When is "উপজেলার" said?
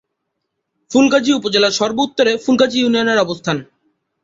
1.33-1.71